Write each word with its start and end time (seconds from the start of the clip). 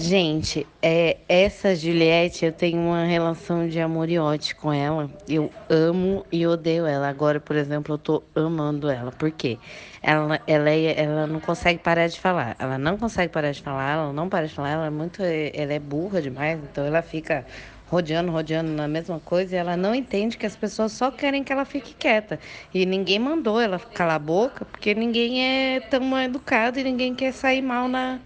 Gente, 0.00 0.64
é, 0.80 1.16
essa 1.28 1.74
Juliette, 1.74 2.44
eu 2.44 2.52
tenho 2.52 2.78
uma 2.78 3.04
relação 3.04 3.68
de 3.68 3.80
amor 3.80 4.08
e 4.08 4.16
ódio 4.16 4.54
com 4.54 4.72
ela. 4.72 5.10
Eu 5.28 5.50
amo 5.68 6.24
e 6.30 6.46
odeio 6.46 6.86
ela. 6.86 7.08
Agora, 7.08 7.40
por 7.40 7.56
exemplo, 7.56 7.94
eu 7.94 7.98
tô 7.98 8.22
amando 8.32 8.88
ela. 8.88 9.10
Por 9.10 9.28
quê? 9.32 9.58
Ela, 10.00 10.40
ela, 10.46 10.70
é, 10.70 11.02
ela 11.02 11.26
não 11.26 11.40
consegue 11.40 11.80
parar 11.80 12.06
de 12.06 12.20
falar. 12.20 12.54
Ela 12.60 12.78
não 12.78 12.96
consegue 12.96 13.32
parar 13.32 13.50
de 13.50 13.60
falar, 13.60 13.90
ela 13.94 14.12
não 14.12 14.28
para 14.28 14.46
de 14.46 14.54
falar. 14.54 14.70
Ela 14.70 14.86
é 14.86 14.90
muito. 14.90 15.20
Ela 15.20 15.72
é 15.72 15.80
burra 15.80 16.22
demais, 16.22 16.60
então 16.62 16.86
ela 16.86 17.02
fica 17.02 17.44
rodeando, 17.90 18.30
rodeando 18.30 18.70
na 18.70 18.86
mesma 18.86 19.18
coisa 19.18 19.56
e 19.56 19.58
ela 19.58 19.76
não 19.76 19.92
entende 19.96 20.38
que 20.38 20.46
as 20.46 20.54
pessoas 20.54 20.92
só 20.92 21.10
querem 21.10 21.42
que 21.42 21.52
ela 21.52 21.64
fique 21.64 21.92
quieta. 21.94 22.38
E 22.72 22.86
ninguém 22.86 23.18
mandou 23.18 23.60
ela 23.60 23.80
calar 23.80 24.14
a 24.14 24.20
boca, 24.20 24.64
porque 24.64 24.94
ninguém 24.94 25.44
é 25.44 25.80
tão 25.80 26.16
educado 26.20 26.78
e 26.78 26.84
ninguém 26.84 27.16
quer 27.16 27.32
sair 27.32 27.62
mal 27.62 27.88
na 27.88 28.20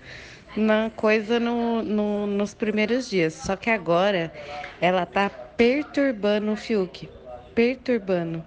na 0.57 0.91
coisa 0.91 1.41
no, 1.41 1.83
no, 1.83 2.27
nos 2.27 2.55
primeiros 2.55 3.09
dias. 3.09 3.35
Só 3.35 3.57
que 3.57 3.71
agora 3.71 4.33
ela 4.81 5.07
tá 5.07 5.29
perturbando 5.29 6.53
o 6.53 6.57
Fiuk. 6.57 7.09
Perturbando. 7.55 8.45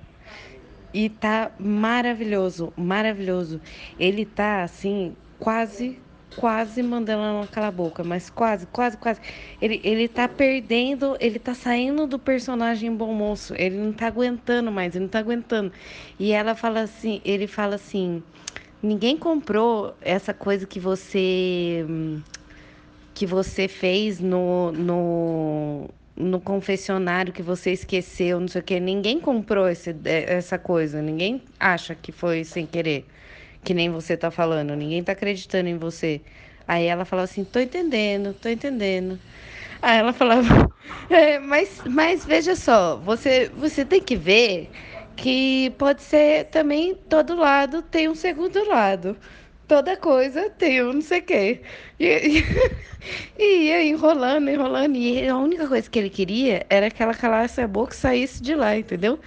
E 0.94 1.10
tá 1.10 1.52
maravilhoso, 1.60 2.72
maravilhoso. 2.78 3.60
Ele 4.00 4.26
tá 4.26 4.64
assim, 4.64 5.16
quase, 5.38 6.00
quase 6.38 6.82
mandando 6.82 7.22
ela 7.22 7.48
calar 7.48 7.70
a 7.70 7.72
boca, 7.72 8.04
mas 8.04 8.30
quase, 8.30 8.66
quase, 8.68 8.96
quase. 8.96 9.20
Ele, 9.62 9.82
ele 9.84 10.08
tá 10.08 10.28
perdendo, 10.28 11.18
ele 11.20 11.38
tá 11.38 11.54
saindo 11.54 12.08
do 12.08 12.18
personagem 12.18 12.96
bom 12.96 13.14
moço. 13.14 13.54
Ele 13.58 13.78
não 13.78 13.92
tá 13.92 14.08
aguentando 14.08 14.72
mais, 14.72 14.96
ele 14.96 15.04
não 15.04 15.10
tá 15.10 15.20
aguentando. 15.20 15.72
E 16.18 16.32
ela 16.32 16.56
fala 16.56 16.82
assim, 16.82 17.22
ele 17.26 17.46
fala 17.46 17.76
assim 17.76 18.24
ninguém 18.86 19.18
comprou 19.18 19.96
essa 20.02 20.34
coisa 20.34 20.66
que 20.66 20.80
você 20.80 21.86
que 23.14 23.26
você 23.26 23.68
fez 23.68 24.20
no, 24.20 24.74
no, 24.74 25.90
no 26.18 26.40
confessionário 26.42 27.32
que 27.32 27.42
você 27.42 27.72
esqueceu, 27.72 28.42
não 28.42 28.48
sei 28.48 28.60
o 28.60 28.64
que. 28.64 28.78
Ninguém 28.80 29.22
comprou 29.22 29.70
esse, 29.70 29.96
essa 30.04 30.60
coisa. 30.60 31.02
Ninguém 31.02 31.42
acha 31.58 31.96
que 31.96 32.12
foi 32.12 32.44
sem 32.44 32.66
querer. 32.66 33.06
Que 33.64 33.74
nem 33.74 33.90
você 33.90 34.18
tá 34.18 34.30
falando. 34.30 34.76
Ninguém 34.76 35.02
tá 35.02 35.14
acreditando 35.14 35.70
em 35.70 35.78
você. 35.78 36.22
Aí 36.68 36.86
ela 36.86 37.06
falou 37.06 37.24
assim: 37.24 37.44
tô 37.46 37.60
entendendo, 37.60 38.34
tô 38.34 38.50
entendendo. 38.50 39.18
Aí 39.82 39.98
ela 39.98 40.12
falava: 40.12 40.70
é, 41.10 41.40
mas, 41.40 41.82
mas 41.86 42.26
veja 42.26 42.54
só, 42.56 42.98
você, 42.98 43.50
você 43.56 43.86
tem 43.86 44.02
que 44.02 44.16
ver 44.18 44.70
que 45.16 45.72
pode 45.78 46.02
ser 46.04 46.46
também 46.46 46.96
todo 46.96 47.36
lado 47.36 47.82
tem 47.82 48.10
um 48.10 48.16
segundo 48.16 48.68
lado. 48.68 49.18
Toda 49.68 49.98
coisa 49.98 50.50
tem 50.52 50.84
um 50.84 50.94
não 50.94 51.02
sei 51.02 51.20
o 51.20 51.24
quê. 51.24 51.62
E, 52.00 52.06
e, 52.06 52.46
e 53.38 53.58
ia 53.68 53.84
enrolando, 53.84 54.50
enrolando. 54.50 54.96
E 54.96 55.28
a 55.28 55.38
única 55.38 55.68
coisa 55.68 55.90
que 55.90 55.98
ele 55.98 56.10
queria 56.10 56.66
era 56.70 56.92
que 56.92 57.02
ela 57.02 57.14
calasse 57.14 57.62
a 57.62 57.68
boca 57.68 57.94
e 57.94 57.98
saísse 57.98 58.44
de 58.44 58.54
lá, 58.56 58.78
entendeu? 58.78 59.20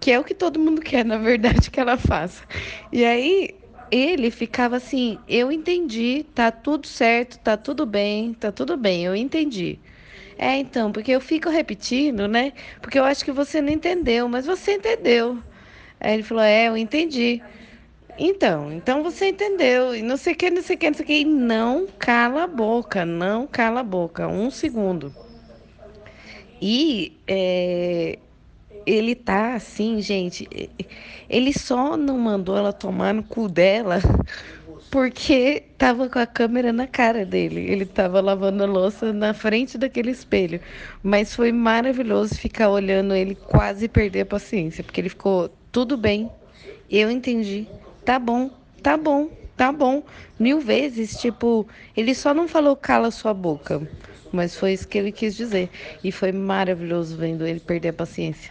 Que 0.00 0.12
é 0.12 0.18
o 0.18 0.24
que 0.24 0.34
todo 0.34 0.58
mundo 0.58 0.80
quer, 0.82 1.04
na 1.04 1.18
verdade, 1.18 1.70
que 1.70 1.80
ela 1.80 1.96
faça. 1.96 2.44
E 2.92 3.04
aí 3.04 3.50
ele 3.90 4.30
ficava 4.30 4.76
assim: 4.76 5.18
eu 5.28 5.50
entendi, 5.52 6.26
tá 6.34 6.50
tudo 6.50 6.86
certo, 6.86 7.38
tá 7.38 7.56
tudo 7.56 7.86
bem, 7.86 8.34
tá 8.34 8.52
tudo 8.52 8.76
bem, 8.76 9.04
eu 9.04 9.16
entendi. 9.16 9.80
É, 10.38 10.56
então, 10.56 10.90
porque 10.90 11.12
eu 11.12 11.20
fico 11.20 11.48
repetindo, 11.50 12.26
né? 12.26 12.52
Porque 12.80 12.98
eu 12.98 13.04
acho 13.04 13.24
que 13.24 13.32
você 13.32 13.60
não 13.60 13.70
entendeu, 13.70 14.28
mas 14.28 14.46
você 14.46 14.74
entendeu. 14.74 15.38
Aí 16.00 16.14
ele 16.14 16.22
falou: 16.22 16.42
É, 16.42 16.68
eu 16.68 16.76
entendi. 16.76 17.42
Então, 18.18 18.72
então 18.72 19.02
você 19.02 19.28
entendeu. 19.28 19.94
E 19.94 20.02
não 20.02 20.16
sei 20.16 20.34
o 20.34 20.36
que, 20.36 20.50
não 20.50 20.62
sei 20.62 20.76
o 20.76 20.78
que, 20.78 20.90
não 20.90 20.94
sei 20.94 21.04
o 21.04 21.06
que. 21.06 21.20
E 21.20 21.24
não 21.24 21.86
cala 21.98 22.44
a 22.44 22.46
boca, 22.46 23.04
não 23.04 23.46
cala 23.46 23.80
a 23.80 23.84
boca. 23.84 24.28
Um 24.28 24.50
segundo. 24.50 25.14
E 26.60 27.18
é, 27.26 28.18
ele 28.86 29.14
tá 29.14 29.54
assim, 29.54 30.00
gente. 30.02 30.48
Ele 31.28 31.52
só 31.52 31.96
não 31.96 32.18
mandou 32.18 32.56
ela 32.56 32.72
tomar 32.72 33.14
no 33.14 33.22
cu 33.22 33.48
dela 33.48 34.00
porque 34.90 35.64
tava 35.76 36.08
com 36.08 36.18
a 36.18 36.26
câmera 36.26 36.72
na 36.72 36.86
cara 36.86 37.24
dele. 37.24 37.60
Ele 37.60 37.84
tava 37.84 38.20
lavando 38.20 38.62
a 38.62 38.66
louça 38.66 39.12
na 39.12 39.34
frente 39.34 39.76
daquele 39.76 40.10
espelho. 40.10 40.60
Mas 41.02 41.34
foi 41.34 41.52
maravilhoso 41.52 42.34
ficar 42.34 42.70
olhando 42.70 43.14
ele 43.14 43.34
quase 43.34 43.88
perder 43.88 44.22
a 44.22 44.26
paciência, 44.26 44.82
porque 44.82 45.00
ele 45.00 45.08
ficou 45.08 45.50
tudo 45.70 45.96
bem. 45.96 46.30
Eu 46.90 47.10
entendi. 47.10 47.66
Tá 48.04 48.18
bom, 48.18 48.50
tá 48.82 48.96
bom, 48.96 49.30
tá 49.56 49.70
bom. 49.70 50.02
Mil 50.38 50.60
vezes, 50.60 51.20
tipo, 51.20 51.68
ele 51.96 52.14
só 52.14 52.32
não 52.32 52.48
falou 52.48 52.74
cala 52.74 53.10
sua 53.10 53.34
boca. 53.34 53.86
Mas 54.32 54.56
foi 54.56 54.72
isso 54.72 54.86
que 54.86 54.96
ele 54.96 55.12
quis 55.12 55.36
dizer. 55.36 55.68
E 56.02 56.12
foi 56.12 56.32
maravilhoso 56.32 57.16
vendo 57.16 57.46
ele 57.46 57.60
perder 57.60 57.88
a 57.88 57.92
paciência. 57.92 58.50